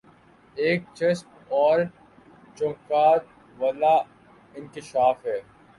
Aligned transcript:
ایک 0.57 0.81
چسپ 0.97 1.27
اور 1.55 1.77
چونکا 2.57 3.05
د 3.17 3.25
والا 3.59 3.95
انکشاف 4.55 5.17
ہے 5.25 5.39